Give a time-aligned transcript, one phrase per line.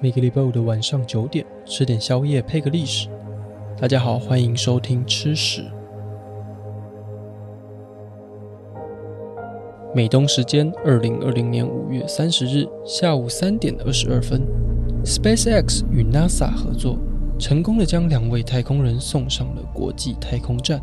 [0.00, 3.08] 每个礼拜五的晚上九点，吃点宵夜配个历史。
[3.76, 5.64] 大家好，欢迎收听吃史。
[9.92, 14.40] 美东时间二零二零年五月三十日下午三点二十二分
[15.04, 16.96] ，SpaceX 与 NASA 合作，
[17.36, 20.80] 成功的将两位太空人送上了国际太空站。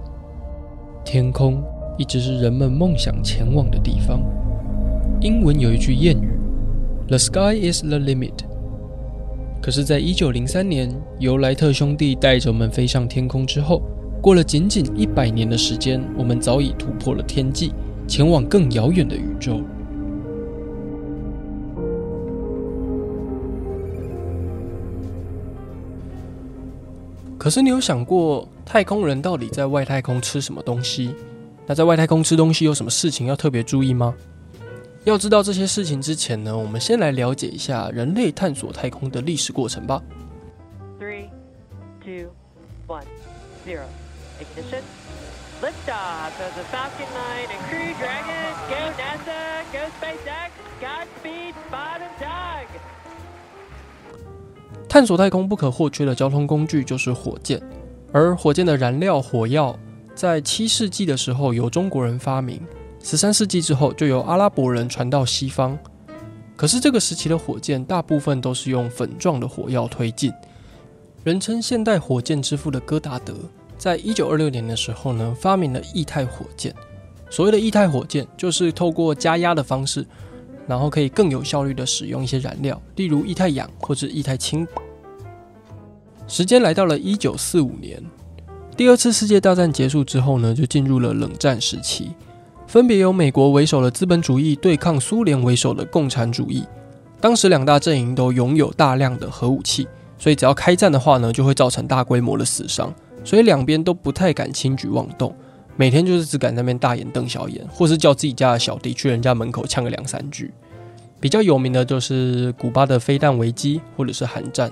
[1.06, 1.64] 天空
[1.98, 4.22] 一直是人们梦想前往的地方。
[5.22, 6.38] 英文有一句谚语
[7.08, 8.34] ：“The sky is the limit。”
[9.66, 13.82] 可是，在一九零三年，由莱特兄弟带着我们飞上天空之后，
[14.22, 17.74] 过了仅仅一百年的时间，我们早已突破了天际，
[18.08, 19.64] 前往更遥远的宇宙。
[27.40, 31.10] 可是，你有想过，太空人到底在外太空吃什么东西？
[31.66, 34.14] 那在外太空吃东西有什么事情要特别注意吗？
[35.06, 40.02] 要知道这些事情之前呢，我们先来了解一下人类探索太空的历史过程吧。
[41.00, 41.30] Three,
[42.04, 42.32] two,
[42.88, 43.06] one,
[43.64, 43.86] zero,
[44.40, 44.82] ignition,
[45.62, 48.54] liftoff of the Falcon 9 and Crew Dragon.
[48.68, 50.50] Go NASA, go SpaceX,
[50.82, 52.66] Godspeed, bottom dog.
[54.90, 57.62] 探索太空不可或缺的交通工具就是火箭，
[58.12, 59.78] 而火箭的燃料火药
[60.16, 62.60] 在七世纪的时候由中国人发明。
[63.06, 65.78] 十三世纪之后，就由阿拉伯人传到西方。
[66.56, 70.34] 可是这个时期的火箭大部分都是用粉状的火药推进。
[71.24, 73.36] 人称现代火箭之父的戈达德，
[73.78, 76.74] 在一九二六年的时候呢，发明了液态火箭。
[77.30, 80.04] 所谓的液态火箭，就是透过加压的方式，
[80.66, 84.68] 然后可以更有效率地使用一些燃料，例如液态氧或者液态氢。
[86.28, 88.04] 时间来到了一九四五年，
[88.76, 92.10] 第二次世界大战结束之后呢，就进入了冷战时期。
[92.68, 96.66] 分别由美国为首的资本主义对抗苏联为首的共产主义。
[97.22, 102.94] 当时两大阵营都拥有大量的核武器，所以只要开战的话呢，就会造成大规模的死伤。
[103.24, 105.34] 所以两边都不太敢轻举妄动，
[105.76, 110.52] 每天就是只敢在那边大眼瞪小眼，或是叫自己家的小弟去人家门口呛个两三句。
[111.20, 114.72] 比较有名的就是古巴的飞弹危机，或者是韩战。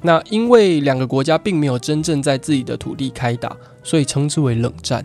[0.00, 5.04] 那因为两个国家并没有真正在自己的土地开打，所以称之为冷战。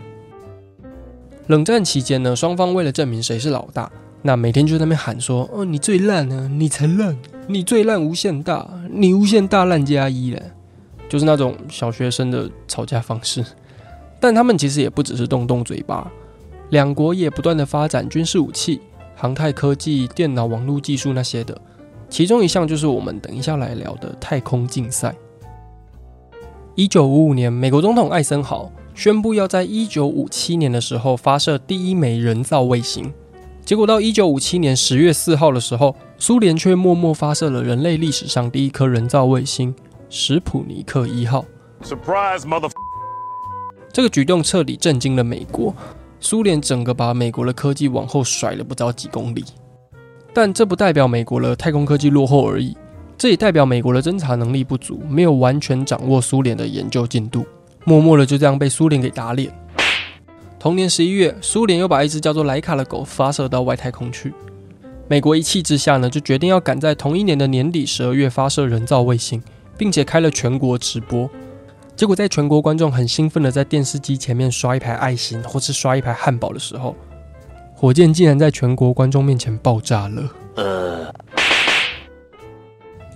[1.48, 7.16] 冷战期间呢，双方为了证明谁是老大，那每天就在那边喊说：“哦，你最烂呢，你才烂，
[7.46, 10.42] 你最烂无限大，你无限大烂加一了。”
[11.08, 13.42] 就是那种小学生的吵架方式。
[14.20, 16.10] 但他们其实也不只是动动嘴巴，
[16.68, 18.80] 两国也不断的发展军事武器、
[19.16, 21.58] 航太科技、电脑网络技术那些的。
[22.10, 25.14] 其中一项就是我们等一下来聊的太空竞赛。
[26.74, 28.70] 一九五五年，美国总统艾森豪。
[28.98, 33.14] 宣布要在一九五七年的时候发射第一枚人造卫星，
[33.64, 39.72] 结果到一九五七年十月四号的时候，苏联却默默发射了人类历史上第一颗人造卫星——
[40.10, 41.44] 史普尼克一号。
[41.80, 42.68] Surprise, mother！
[43.92, 45.72] 这个举动彻底震惊了美国，
[46.18, 49.44] 苏联整个把美国的科技往后甩了不知道几公里。
[50.34, 52.76] 但这不代表美国的太空科技落后而已，
[53.16, 57.46] 这也代表美国的侦察能力不足，没有完全掌握苏联的研究进度。
[57.88, 59.50] 默默的就这样被苏联给打脸。
[60.58, 64.34] 同年十一月，苏联又把一只叫做莱卡的狗发射到外太空去。
[65.08, 69.42] 美国一气之下呢，就决定要赶在同一年的年底十二月发射人造卫星，
[69.78, 71.30] 并且开了全国直播。
[71.96, 76.94] 结果在全国观众很兴奋的在电视机前面刷一排爱心或是刷一排汉堡的时候，
[77.74, 80.30] 火箭竟然在全国观众面前爆炸了。
[80.56, 81.14] 呃，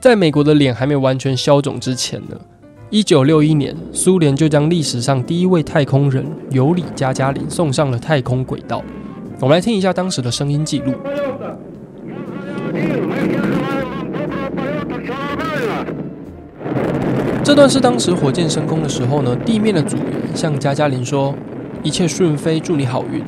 [0.00, 2.40] 在美国的脸还没完全消肿之前呢。
[2.92, 8.82] 一九六一年，苏联就将历史上第一位太空人尤里·加加林送上了太空轨道。
[9.40, 10.92] 我们来听一下当时的声音记录。
[17.42, 21.34] 这段是当时火箭升空的时候呢，地面的组员向加加林说
[21.82, 23.24] ：“一切顺飞，祝你好运。”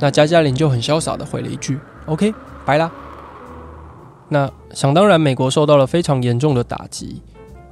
[0.00, 2.34] 那加加林就很潇洒的回了一句：“OK，
[2.66, 2.90] 拜啦。”
[4.28, 7.22] 那想当然，美国受到了非常严重的打击。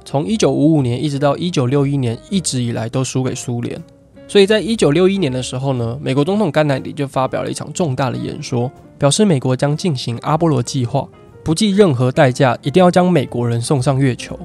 [0.05, 3.81] 从一九五五年一直到一九六一年，一直以来都输给苏联。
[4.27, 11.07] 所以在一九六一年的时候呢，美国总统甘乃迪就发表了一场重大的演说，表示美国将进行阿波罗计划，
[11.43, 14.39] 不计任何代价，一定要将美国人送上月球。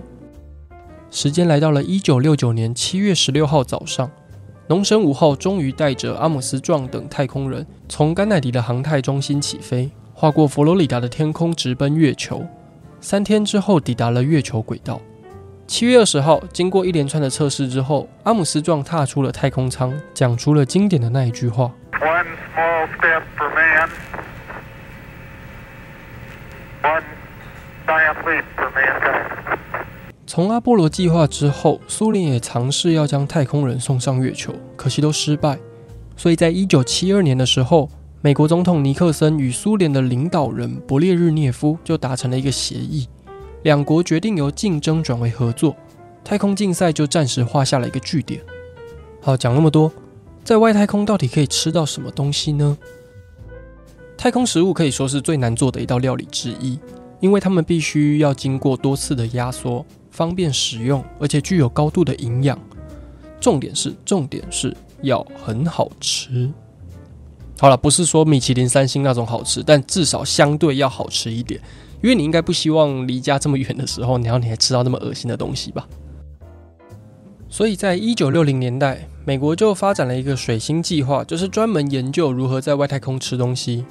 [1.11, 4.11] 时间来到了一九六九年七月十六号早上，
[4.67, 12.45] 农神五号终于带着阿姆斯壮等太空人从甘乃迪的航太中心起飞，划过佛罗里达的天空，直奔月球。
[13.01, 15.01] 三天之后，抵达了月球轨道。
[15.69, 21.71] 七月二十号，经过一连串的测试之后，阿姆斯壮踏出了太空舱，讲出了经典的那一句话。
[21.93, 22.25] ：“One
[22.55, 23.91] small step for man,
[26.83, 27.03] one
[30.27, 35.59] 从阿波罗计划之后，苏联也尝试要将太空人送上月球，可惜都失败。
[36.17, 37.91] 所以在一九七二年的时候，
[38.23, 43.07] 美国总统尼克森与苏联的领导人勃列日涅夫就达成了一个协议，
[43.63, 45.77] 两国决定由竞争转为合作，
[46.25, 48.41] 太空竞赛就暂时画下了一个句点。
[49.21, 49.93] 好，讲那么多，
[50.45, 52.79] 在外太空到底可以吃到什么东西呢？
[54.17, 56.79] 太空食物可以说是最难做的一道料理之一，
[57.21, 62.59] 因为它们必须要经过多次的压缩，方便使用，而且具有高度的营养。
[63.41, 66.51] 重点是，重点是要很好吃。
[67.61, 71.61] 好了，不是说米其林三星那种好吃，但至少相对要好吃一点。
[72.01, 75.89] 因为你应该不希望离家这么远的时候，然后你还吃到那么恶心的东西吧？
[77.49, 83.85] 所以在一九六零年代，美国就发展了一个水星计划，就是专门研究如何在外太空吃东西。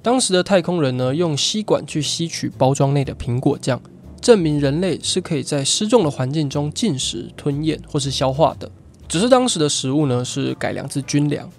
[0.00, 3.78] 当时的太空人呢，用吸管去吸取包装内的苹果酱，
[4.20, 8.70] 证明人类是可以在失重的环境中进食、吞咽或是消化的。
[9.08, 11.50] 只是当时的食物呢，是改良自军粮。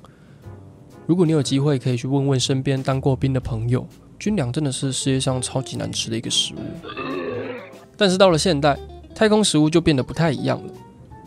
[1.06, 3.86] 如果你有机会，可以去问问身边当过兵的朋友，
[4.22, 6.60] 军粮真的是世界上超级难吃的一个食物。
[7.98, 8.78] 但是到了现代，
[9.16, 10.74] 太空食物就变得不太一样了。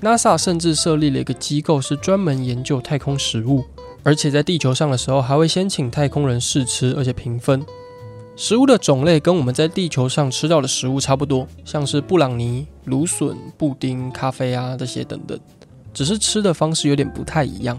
[0.00, 3.64] NASA 甚至设立了一个机构，是专门研究太空食物，
[4.04, 7.66] 而且在地球上的时候，还会先请太空人试吃，而且评分。
[8.36, 15.36] 食物的种类跟我们在地球上吃到的食物差不多，像是布朗尼、芦笋、布丁、咖啡啊这些等等，
[15.92, 17.76] 只是吃的方式有点不太一样。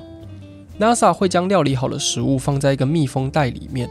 [0.78, 3.90] NASA 会将料理好的食物放在一个密封袋里面，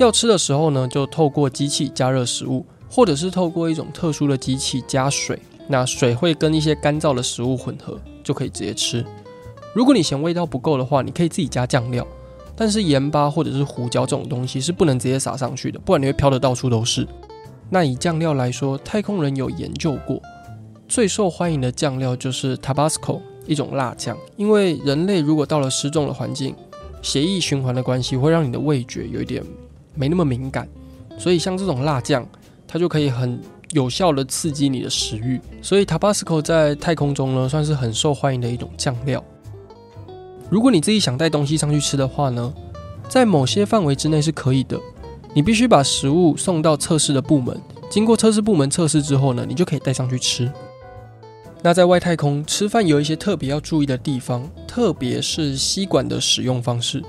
[0.00, 5.38] 要吃的时候呢，就透过机器加热食物，或者是透过一种特殊的机器加水，
[5.68, 9.04] 那水会跟一些干燥的食物混合，就可以直接吃。
[9.74, 12.06] 如果你嫌味道不够的话，你可以自己加酱料，
[12.56, 17.06] 但是盐巴或者是胡椒这种东西是不能直接撒上去的，不然你会飘得到处都是。
[17.68, 20.18] 那以酱料来说，太空人有研究过，
[20.88, 23.20] 最受欢迎的酱料就是 Tabasco。
[23.46, 26.54] 一种辣酱，因为人类如果到了失重的环境，
[27.02, 29.42] 血液循环的关系会让你的味觉有一点
[29.94, 30.68] 没那么敏感，
[31.18, 32.26] 所以像这种辣酱，
[32.66, 33.40] 它就可以很
[33.72, 35.40] 有效的刺激你的食欲。
[35.60, 39.22] 所以 Tabasco 在太空中呢，算是很受欢迎的一种酱料。
[40.48, 42.52] 如果你自己想带东西上去吃的话呢，
[43.08, 44.78] 在某些范围之内是可以的。
[45.32, 47.56] 你必须把食物送到测试的部门，
[47.88, 50.50] 经过测试部门测试之后呢，你就可以带上去吃。
[51.62, 57.00] 那在外太空吃饭有一些特别要注意的地方，特别是吸管的使用方式。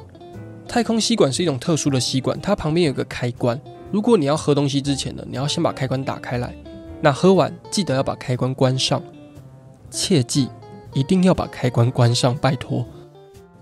[0.71, 3.59] 太空吸管是一种特殊的吸管，它旁边有个开关。
[3.91, 6.55] 如果你要喝东西之前呢，你要先把开关打开来。
[7.01, 9.03] 那喝完记得要把开关关上，
[9.89, 10.47] 切记
[10.93, 12.85] 一定要把开关关上，拜托。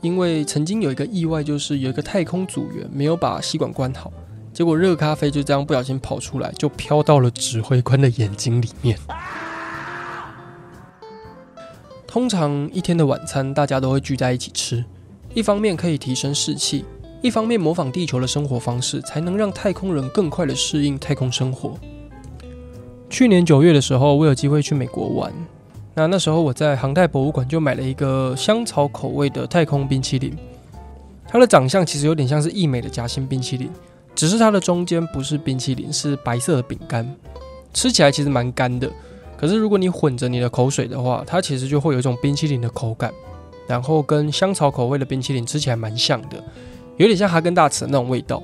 [0.01, 4.13] 因为曾经有一个意外，就是有一个太空组员没有把吸管关好，
[4.53, 8.95] 结果热咖啡就这样不小心跑出来，就飘到了指挥官的眼睛里面。
[12.05, 14.85] 通常一天的晚餐，大家都会聚在一起吃，
[15.33, 16.85] 一方面可以提升士气，
[17.21, 21.77] 一方面模仿地球的生活方式，才能让太空人更快的适应太空生活。
[23.09, 25.33] 去年九月的时候，我有机会去美国玩，
[25.95, 30.33] 那那时候我在航太博物馆就买了一个香草口味的太空冰淇淋，
[31.27, 33.69] 它的长相其实有点像是义美的夹心冰淇淋，
[34.15, 37.05] 只是它的中间不是冰淇淋，是白色的饼干，
[37.73, 38.89] 吃起来其实蛮干的。
[39.35, 43.11] 可是如果你混着你的口水的话，它其实就会有一种冰淇淋的口感，
[43.67, 46.43] 然后跟香草口味的冰淇淋吃起来蛮像的，
[46.99, 48.43] 有点像哈根达斯那种味道。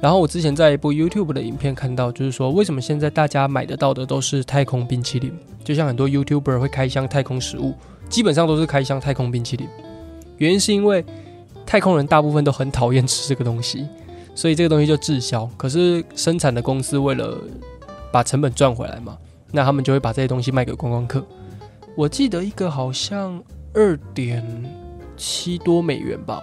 [0.00, 5.30] 然后我之前在一部 YouTube 的影片看到，就是说为什么现在大家买得到的都是太空冰淇淋，
[5.62, 7.74] 就像很多 YouTuber 会开箱太空食物，
[8.08, 9.68] 基本上都是开箱太空冰淇淋。
[10.38, 11.04] 原因是因为
[11.66, 13.86] 太空人大部分都很讨厌吃这个东西，
[14.34, 15.48] 所以这个东西就滞销。
[15.56, 17.38] 可是生产的公司为了
[18.10, 19.18] 把成本赚回来嘛。
[19.52, 21.24] 那他们就会把这些东西卖给观光客。
[21.94, 23.42] 我记得一个好像
[23.72, 24.44] 二点
[25.16, 26.42] 七多美元吧，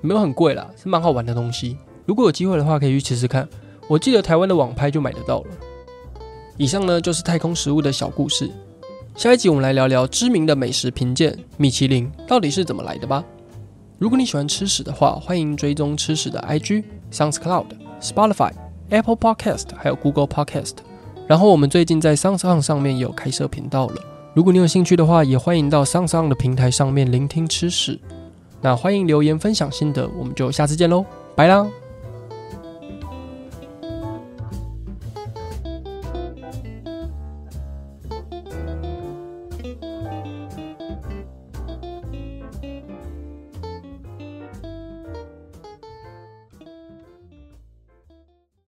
[0.00, 1.76] 没有很贵啦，是蛮好玩的东西。
[2.06, 3.46] 如果有机会的话，可以去吃吃看。
[3.88, 5.46] 我记得台湾的网拍就买得到了。
[6.56, 8.50] 以上呢就是太空食物的小故事。
[9.14, 13.24] 下一集我们来聊聊知名的美食评鉴米其林到底是怎么来的吧。
[13.98, 20.74] 如果你喜欢吃屎的话，欢迎追踪吃屎的 IG，SoundsCloud，Spotify，Apple Podcast 还有 Google Podcast。
[21.26, 23.96] 然后我们最近在 Sounds on 上面也有开设频道了，
[24.34, 27.98] 如果你有兴趣的话，也欢迎到 Sounds on 的平台上面聆听吃屎。
[28.60, 31.66] 那欢迎留言分享心得，我们就下次见喽，拜啦。